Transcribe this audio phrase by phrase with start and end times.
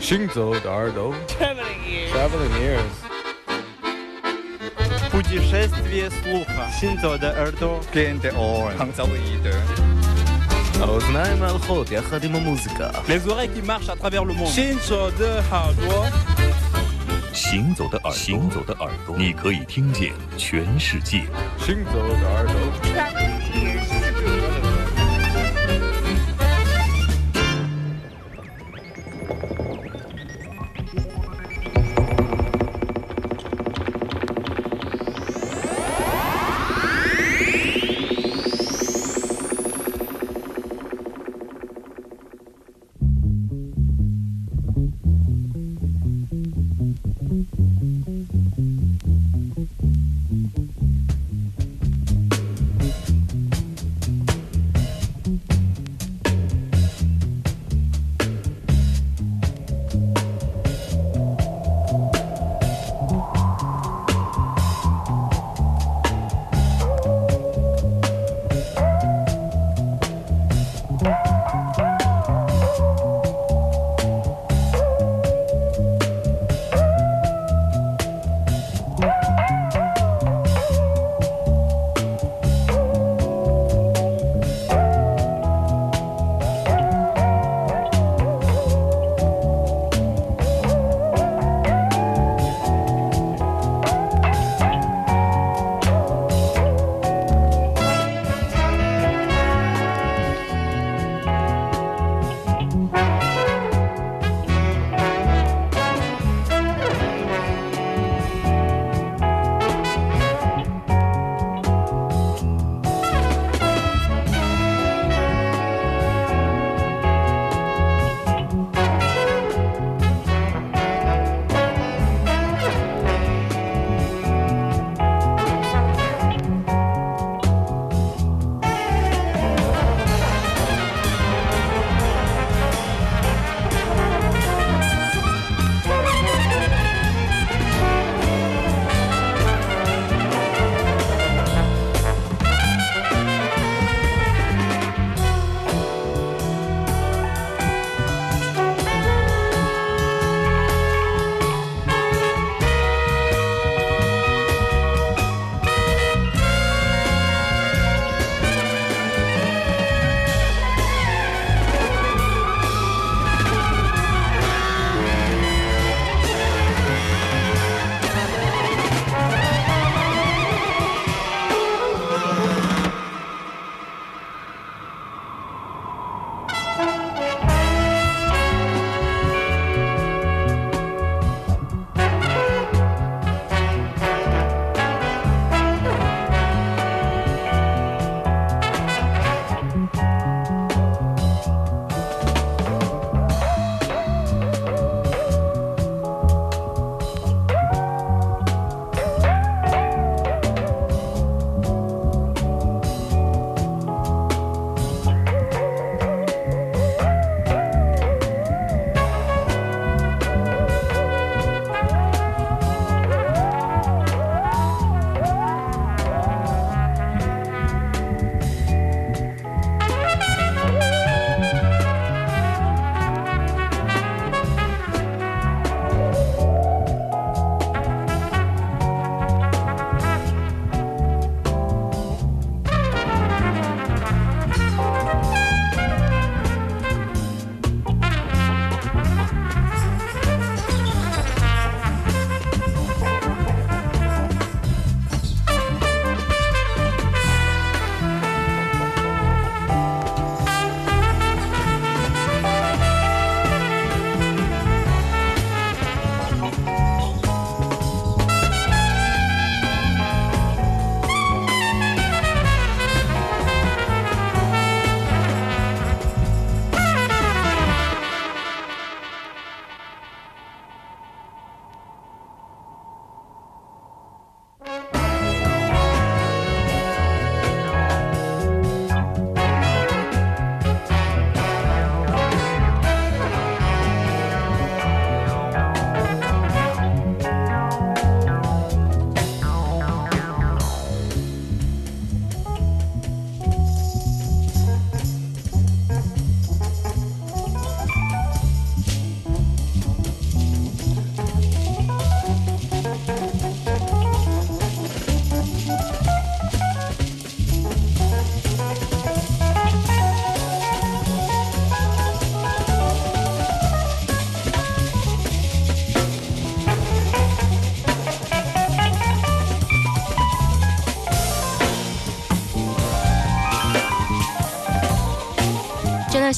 [0.00, 2.10] 行走的耳朵 Traveling ears.
[2.12, 2.94] Traveling ears
[5.10, 6.68] Путешествие слуха.
[6.80, 7.80] Синзо де Эрдо.
[7.92, 8.76] Клиенты Оуэн.
[10.80, 14.46] האוזניים ההלכות יחד עם המוזיקה Les oreilles qui marchent à travers le monde.
[14.46, 16.06] 行走的耳朵。
[17.32, 21.22] 行走的耳朵，行走的耳朵，你可以听见全世界。
[21.58, 22.54] 行走的耳朵 《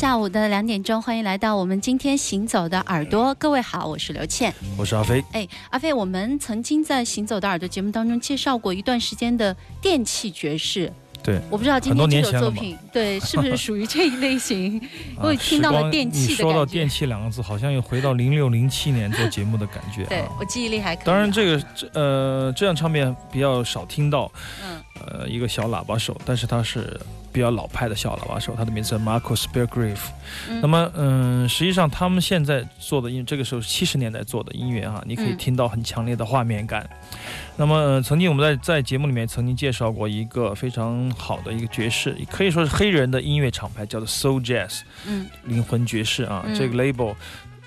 [0.01, 3.35] 下午的两点钟，欢迎来到我们今天行走的耳朵。
[3.35, 5.23] 各位好，我是刘倩，我是阿飞。
[5.31, 10.91] 哎，阿飞，我们曾经在行走的耳朵节目当中介绍过一段时间的电器爵士。
[11.21, 14.81] 对，我不知道今天这首作品对是不是属于这一类型？
[15.21, 20.03] 我听到了电器的说到电器两个字，好像又回到零六零七年做节目的感觉。
[20.05, 21.05] 对我记忆力还可以。
[21.05, 24.31] 当然，这个这呃这样唱片比较少听到。
[24.65, 24.81] 嗯。
[25.07, 26.99] 呃，一个小喇叭手，但是它是
[27.31, 29.99] 比较老派的小喇叭手，他的名字叫 Marcus Belgrave。
[30.61, 36.89] 那么，嗯，实际上他们现在做的音，这个时候是七十年代做的音乐啊，你可以听到很强烈的画面感。
[37.55, 47.15] 那么，曾经我们在在节目里面曾经介绍过一个非常好的一个爵士，可以说是黑人的音乐厂牌，叫做 Soul Jazz，嗯，灵魂爵士啊，这个 label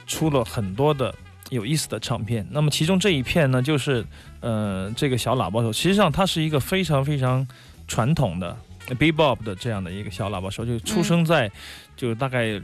[0.07, 1.15] 出了很多的。
[1.51, 4.05] 有意思的唱片，那么其中这一片呢，就是
[4.41, 7.47] 呃，这个小喇叭手，实际上它是一个非常非常
[7.87, 8.57] 传统的
[8.91, 11.51] bebop 的这样的一个小喇叭手，就出生在
[11.97, 12.61] 就大概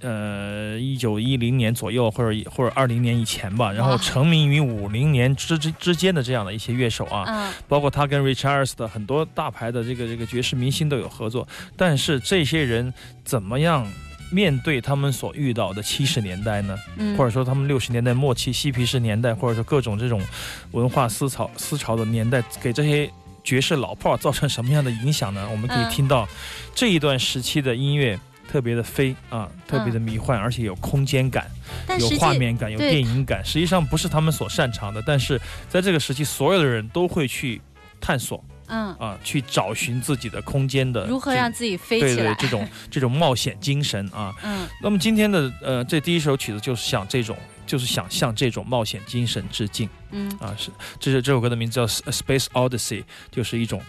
[0.00, 11.46] 呃一九一零年左右，或者或者二零年以前吧，然后成名于五零年之之之间的这样的一些乐手啊，包括他跟 Richards 的很多大牌的这个这个爵士明星都有合作，
[11.76, 12.92] 但是这些人
[13.24, 13.86] 怎么样？
[14.34, 16.74] 面对他们所遇到的七十年代呢，
[17.18, 20.22] 或者说他们六十年代末期嬉皮士年代，或者说各种这种
[20.70, 23.10] 文化思潮思潮的年代，给这些
[23.44, 25.48] 爵士老炮造成什么样的影响呢？
[25.50, 26.28] 我们可以听到
[26.74, 28.18] 这一段时期的音乐
[28.50, 31.50] 特别的飞啊，特别的迷幻，而且有空间感，
[31.98, 33.44] 有画面感，有电影感。
[33.44, 37.60] 实际上不是他们所擅长的，但是在这个时期，所有的人都会去
[38.00, 38.42] 探索。
[38.68, 42.32] 嗯啊，去找寻自己的空间的如何让自己飞起来？
[42.32, 44.32] 对对，这种这种冒险精神啊。
[44.42, 47.36] 嗯，那么今天的呃，这第一首曲子就是像这种，
[47.66, 49.88] 就是想向这种冒险精神致敬。
[50.10, 50.70] 嗯啊，是，
[51.00, 53.80] 这是这首歌的名字叫《Space Odyssey》，就是一种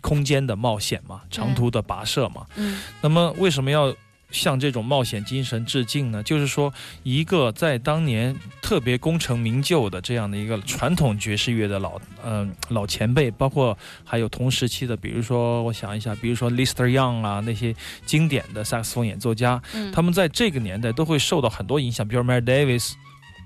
[0.00, 2.46] 空间的冒险嘛，长途的跋涉嘛。
[2.56, 3.94] 嗯，那么为什么要？
[4.32, 6.22] 向这种冒险精神致敬呢？
[6.22, 6.72] 就是说，
[7.02, 8.32] 一个在当年
[8.62, 17.74] 特别功成名就的这样的一个传统爵士乐的老嗯老前辈，包括还有同时期的，比如说我想一下，比如说 Lister Young 啊那些
[18.06, 22.92] 经典的萨克斯风演奏家，嗯他们在这个年代都会受到很多影响，比如 Mary Davis，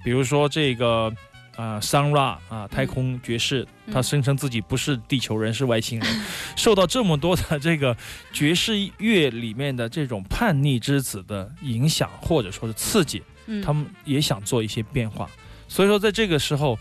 [0.04, 1.12] 比如说这个。
[1.56, 6.22] 啊，Sun Ra 啊，太空爵士，他声称自己不是地球人，是外星人。
[6.58, 7.96] 受到这么多的这个
[8.32, 13.22] 爵士乐里面的这种叛逆之子的影响，或者说是刺激，
[13.64, 15.30] 他们也想做一些变化。
[15.68, 16.76] 所以说，在这个时候，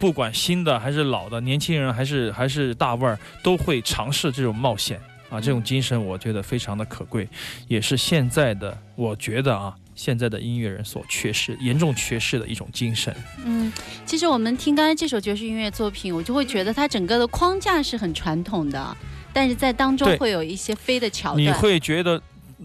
[0.00, 5.00] 不管新的还是老的，年轻人还是还是大腕儿，都会尝试这种冒险
[5.30, 7.28] 啊，这种精神，我觉得非常的可贵，
[7.68, 9.72] 也是现在的，我觉得啊。
[9.96, 13.12] 现在的音乐人所缺失、严重缺失的一种精神。
[13.44, 13.72] 嗯，
[14.04, 18.96] 其实我们听刚才这首爵士音乐作品，我就会觉得它整个的框架是很传统的，
[19.32, 21.42] 但是在当中会有一些飞的桥段。
[21.42, 22.22] 你会觉得，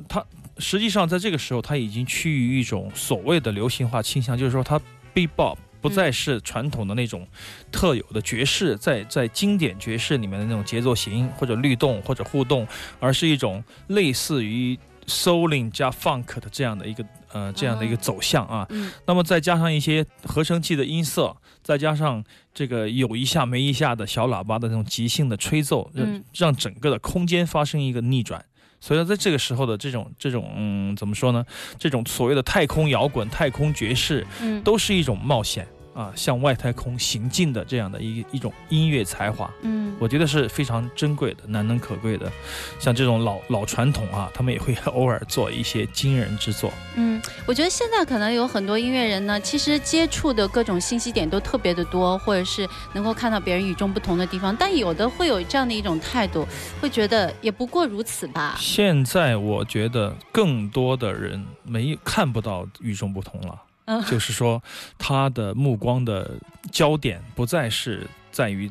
[0.09, 0.23] 它
[0.57, 4.79] 实际上在这个时候，它已经趋于一种所谓的流行化倾向，就是说，它
[5.15, 7.25] bebop 不再是传统的那种
[7.71, 12.67] 特有的爵士，在在经典爵士里面的那种节奏型或者律动或者互动，
[12.99, 17.05] 而是一种类似于 souling 加 funk 的这样的一个。
[17.33, 18.67] 呃，这样的一个走向啊，
[19.05, 22.23] 那么再加上一些合成器的音色，再加上
[22.53, 28.43] 这个有一下没一下的小喇叭的那种即兴的吹奏，让让整个的空间发生一个逆转。
[28.79, 31.45] 所以说，在这个时候的这种这种嗯，怎么说呢？
[31.77, 35.67] 这种所谓的太空摇滚、太空爵士，嗯，都是一种冒险。
[35.93, 42.31] 啊，向外太空行进的这样的一一种音乐才华，嗯，我觉得是非常珍贵的、难能可贵的。
[42.79, 46.71] 像这种老老传统啊，他们也会 偶尔做一些惊人之作。
[46.95, 56.47] 嗯，我觉得现在可能有很多音乐人呢，其实接触的各种信息点都特别的多，或者是能够看到别人与众不同的地方，但有的会有这样的一种态度，
[56.79, 58.55] 会觉得也不过如此吧。
[58.57, 63.61] 现在我觉得更多的人没看不到与众不同了。
[64.07, 64.61] 就是说，
[64.97, 66.31] 他的目光的
[66.71, 68.69] 焦点不再是在于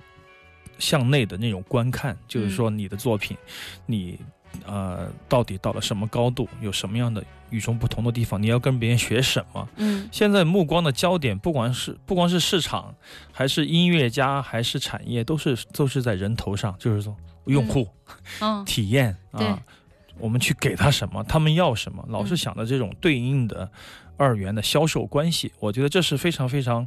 [0.79, 3.37] 向内的那种观看，就是说你的作品，
[3.87, 4.19] 你
[4.65, 9.69] 呃到底到了什么高度，有什么样的与众不同的地方，你要跟别人学什么？
[9.77, 12.95] 嗯，现在目光的焦点，不管是不光是市场，
[13.31, 17.87] 还是音乐家，还是产业，都是都是在人头上，就是说用户，
[18.41, 19.61] 嗯，体验啊，
[20.19, 23.71] 我们去给他什么，他们要什么，老是想着这种对应的。
[24.21, 26.87] 二元的销售关系，我觉得这是非常非常，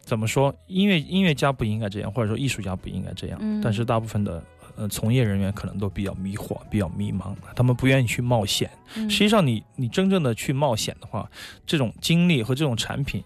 [0.00, 0.54] 怎么说？
[0.68, 3.38] 音乐音乐家不应该这样，或者说艺术家不应该这样。
[3.42, 3.60] 嗯。
[3.62, 4.42] 但是大部分的
[4.76, 8.70] 呃从业人员可能都比较迷惑，比较迷茫，他们不愿意去冒险。
[8.94, 11.30] 实际上，你你真正的去冒险的话，
[11.66, 13.22] 这种经历和这种产品，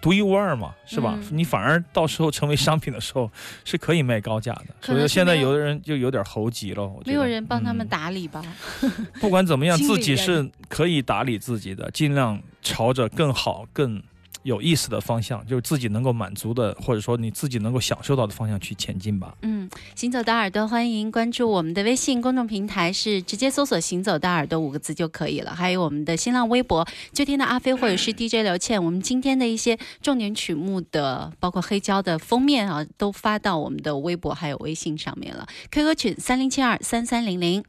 [0.00, 1.14] 独一无二嘛，是吧？
[1.16, 3.30] 嗯你反而到时候成为商品的时候，
[3.64, 4.66] 是可以卖高价的。
[4.80, 8.42] 所以现在有有的人就有点猴急了，没有人帮他们嗯打理吧？
[9.20, 14.02] 不管怎么样，自己是可以打理自己的，尽量朝着更好、更
[14.44, 19.36] 有意思的方向，就是自己能够满足的，或者说你自己能够享受到的方向去前进吧。
[19.42, 25.54] 嗯，行走的耳朵，欢迎关注我们的微信公众平台，是直接搜索“行走的耳朵”五个字就可以了。
[25.54, 28.84] 还有我们的新浪微博，就听到阿飞或者是 DJ 刘倩。
[28.84, 35.46] 我们今天的一些重点曲目的，包括黑胶的封面啊，都发到我们的微博还有微信上面了。
[35.70, 37.62] QQ 群三零七二三三零零。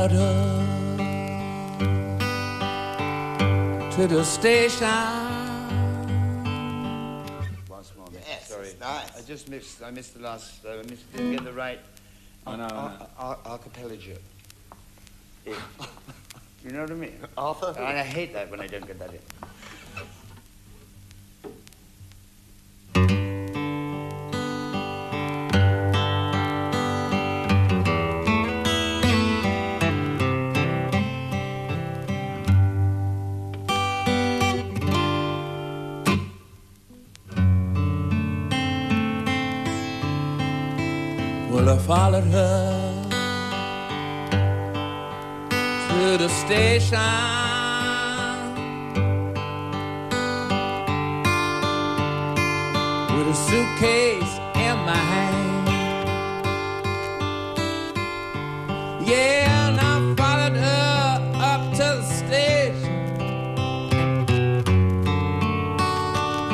[0.00, 0.16] Well, I followed
[3.90, 4.86] her to the station.
[7.68, 8.70] Once more, yes, sorry.
[8.82, 9.82] I just missed.
[9.82, 10.64] I missed the last.
[10.66, 11.80] I missed, didn't get the right.
[12.46, 13.08] Oh, no, no.
[13.44, 14.16] Archipelago.
[15.46, 15.54] Yeah.
[16.64, 17.18] you know what I mean?
[17.36, 17.74] Arthur.
[17.76, 19.20] And I hate that when I don't get that in.
[41.62, 43.04] Well, I followed her
[45.90, 46.98] to the station.
[53.14, 55.68] With a suitcase in my hand.
[59.06, 61.12] Yeah, and I followed her
[61.52, 63.16] up to the station.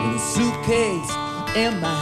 [0.02, 1.12] With a suitcase
[1.54, 1.95] in my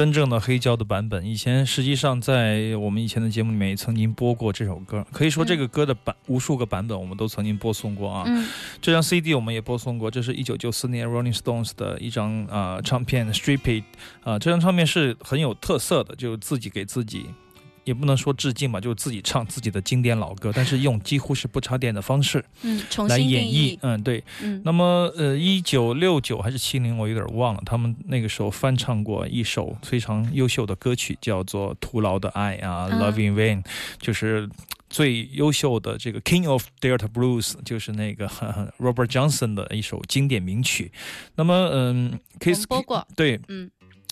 [0.00, 1.22] 真正的黑胶的版本。
[1.26, 8.24] 以前实际上在我们以前的节目里面也曾经播过这首歌，可以说这个歌的版无数个版本我们都曾经播送过啊。
[8.26, 8.48] 嗯
[8.80, 13.84] 这张 CD 我们也播送过，这是一九九四年 Rolling Stones 的一张啊、呃唱片《Strip It》
[14.22, 17.26] 啊，这张唱片是很有特色的，就自己给自己。
[17.90, 23.44] 也不能说致敬吧，就自己唱自己的经典老歌，但是用几乎是不插电的方式嗯，重来演。
[23.44, 24.22] 绎嗯，对。
[24.40, 27.60] 嗯那么，呃，一九六九还是七零，我有点忘了。
[27.66, 33.62] 他们那个时候翻唱过一首非常优秀的歌曲，叫做《徒劳的爱》啊，嗯 Love in Vain》，
[33.98, 34.48] 就是
[34.88, 38.28] 最优秀的这个 King of Delta Blues，就是那个
[38.78, 40.92] Robert Johnson 的一首经典名曲。
[41.34, 43.04] 那么，嗯，Kiss 过。
[43.16, 43.68] 对，嗯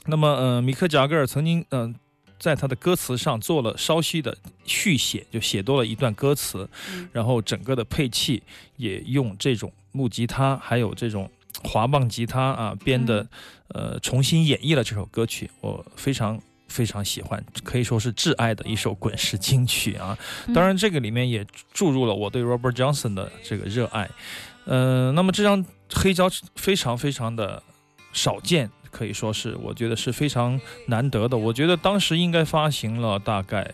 [0.07, 1.95] 那么，呃，米克贾格尔曾经，嗯、
[2.39, 8.43] 在他的歌词上做了稍许的续写，就写多了一段歌词，嗯然后整个的配器
[8.77, 11.31] 也用这种木吉他，还有这种
[11.65, 13.27] 滑棒吉他啊编的，
[13.69, 16.41] 呃，重新演绎了这首歌曲，我非常。
[16.71, 20.15] 非常喜欢，可以说是挚爱的一首滚石金曲啊！
[20.47, 24.07] 嗯当然，这个里面也注入了我对 Robert Johnson 的这个热爱。
[24.67, 27.63] 呃，那么这张黑胶非常非常的
[28.13, 31.39] 少见，可以说是我觉得是非常难得的。
[31.39, 33.73] 我觉得当时应该发行了大概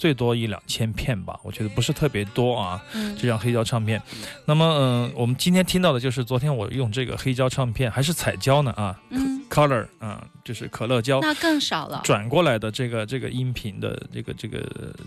[0.00, 2.82] 最多一两千片吧，我觉得不是特别多啊。
[2.94, 4.00] 嗯这张黑胶唱片，
[4.46, 11.20] 那么嗯、我们今天听到的就是昨天我用这个黑胶唱片还是彩胶呢啊嗯，，Color 啊，就是可乐胶。
[11.20, 12.00] 那更少了。
[12.02, 14.58] 转过来的这个这个音频的这个这个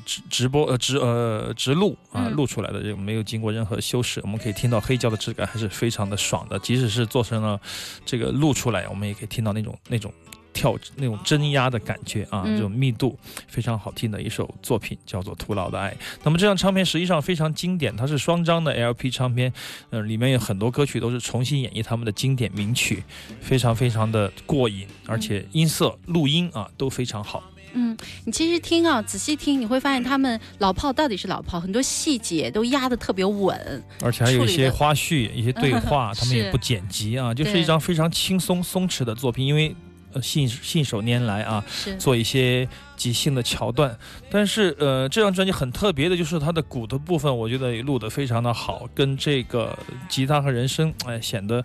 [0.06, 7.60] 直直播呃直呃直录啊嗯录出来的这个没有经过任何修饰，我们可以听到黑胶的质感还是非常的爽的，即使是做成了
[8.06, 10.13] 这个录出来，我们也可以听到那种那种
[10.53, 15.91] 跳那种真压的感觉啊，嗯这种密度非常好听的一首作品，叫做《徒劳的爱》。
[16.23, 19.51] 那么这张唱片实际上非常经典，它是双张的 LP 唱片，
[19.89, 23.03] 呃，里面有很多歌曲都是重新演绎他们的经典名曲，
[23.41, 27.43] 非常非常的过瘾，而且音色、录音啊都非常好。
[27.75, 33.83] 嗯，你其实听啊，仔细听，你会发现他们老炮到底是老炮，很多细节都压得特别稳。
[34.03, 39.43] 而且还有一些花絮、一些对话， 他们也不剪辑啊，就是一张非常轻松松弛的作品。
[39.43, 39.75] 因为
[40.13, 41.63] 呃信信手拈来啊，
[41.97, 43.97] 做一些即兴的桥段。
[44.30, 49.78] 但是呃，这张专辑很特别的就是它的鼓的部分，我觉得也录得非常的好，跟这个
[50.10, 51.63] 吉他和人声哎显得。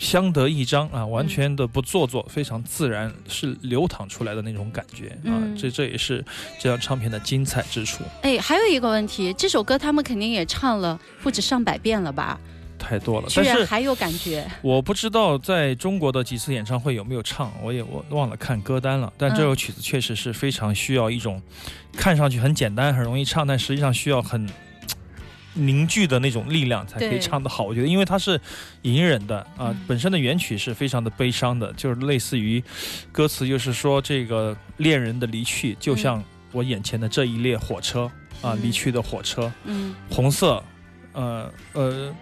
[0.00, 5.36] 相得益彰啊，完全的不做作，非常自然，是流淌出来的那种感觉啊。
[5.36, 6.24] 嗯这这也是
[6.58, 12.40] 这张唱片的精彩之处，哎，还有一个问题，这首歌他们肯定也唱了不止上百遍了吧？
[12.80, 13.28] 太多了。
[13.28, 14.44] 居但是然还有感觉。
[14.62, 19.12] 我不知道在中国的几次演唱会有没有唱，我也我忘了看歌单了。
[19.16, 21.40] 但这首曲子确实是非常需要一种
[21.92, 24.48] 看上去很简单、很容易唱，但实际上需要很
[25.54, 27.64] 凝聚的那种力量才可以唱得好。
[27.64, 28.40] 我觉得，因为它是
[28.82, 32.62] 隐忍的啊、嗯本身的原曲是非常的悲伤的，就是类似于
[33.12, 38.04] 歌词，就是说这个恋人的离去，就像我眼前的这一列火车
[38.40, 39.52] 啊，嗯离去的火车。
[39.64, 40.62] 嗯红色，
[41.12, 42.14] 呃呃，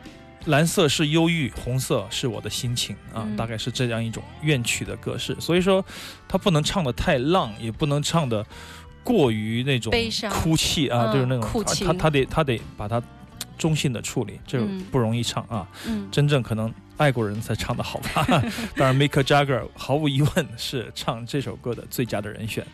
[0.49, 5.37] 蓝色是忧郁，红色是我的心情啊，嗯大概是这样一种怨曲的格式。
[5.39, 5.85] 所以说，
[6.27, 8.45] 他不能唱的太浪，也不能唱的
[9.05, 13.03] 过于那种悲伤哭泣啊，嗯就是那种他他他得他得把它
[13.57, 15.69] 中性的处理，这嗯不容易唱啊。
[15.87, 18.25] 嗯，真正可能爱国人才唱的好吧。
[18.75, 22.67] 当然，Mick Jagger 毫无疑问是唱这首歌的最佳的人选。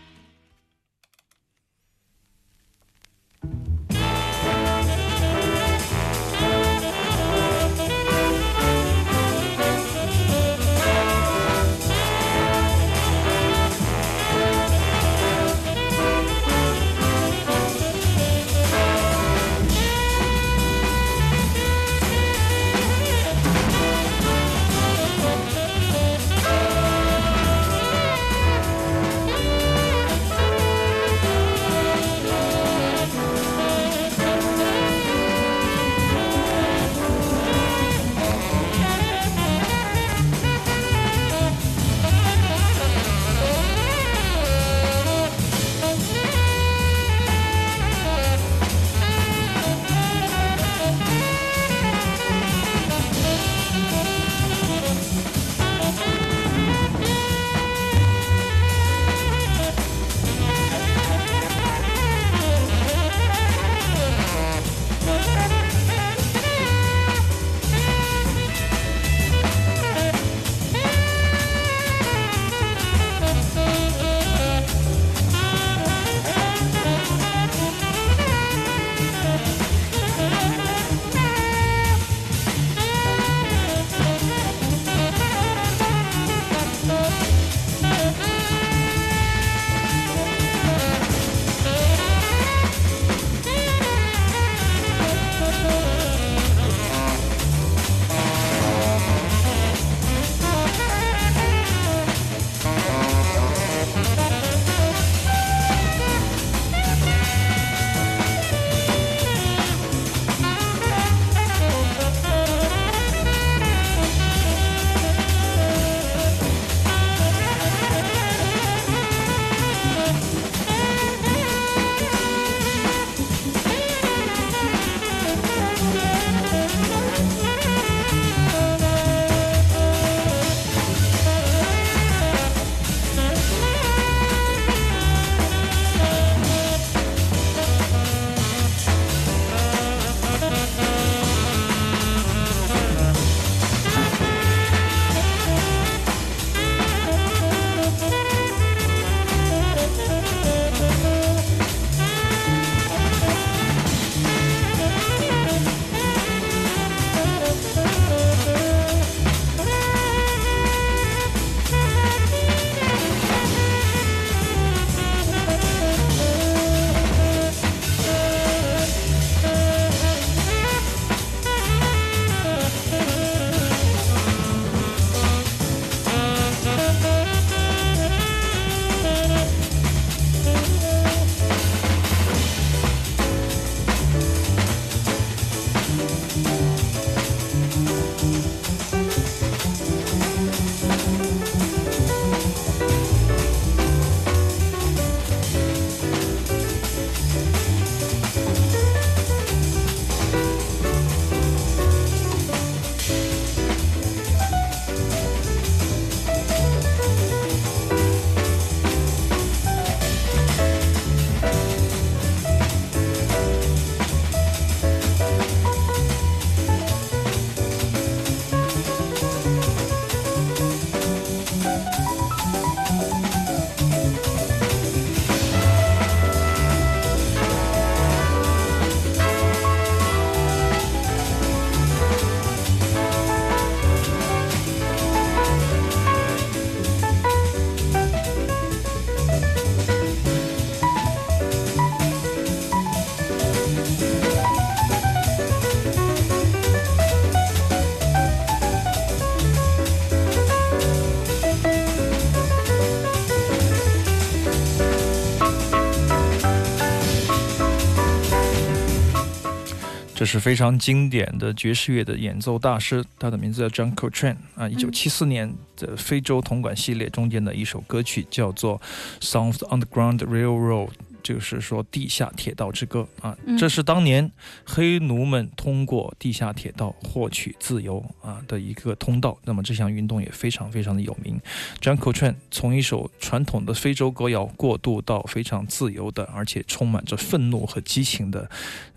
[260.25, 268.81] 这是非常经典的爵士乐的演奏大师，他的名字叫 John Coltrane 啊，一九七四年的非洲铜管系列中间的一首歌曲叫做
[269.23, 270.89] 《Songs Underground Railroad》。
[271.25, 274.31] 就是说，地下铁道之歌啊，这是当年
[274.65, 279.37] 黑奴们通过地下铁道获取自由啊的一个通道。
[279.45, 281.41] 那么这项运动也非常非常的有名。
[281.81, 288.49] John Coltrane 从一首传统的非洲歌谣过渡到非常自由的，而且充满着愤怒和激情的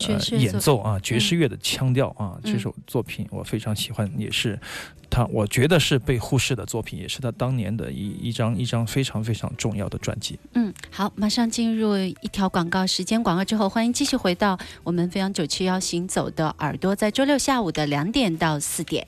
[0.07, 4.59] 呃演奏啊，爵士乐的腔调啊，这首作品我非常喜欢，也是。
[5.09, 10.37] 他我觉得是被忽视的作品，也是他当年的一一张一张非常非常重要的专辑。
[10.53, 19.07] 嗯，好，马上进入一条广告时间，广告之后欢迎继续回到我们飞扬九七幺行走的耳朵，在周六下午的两点到四点。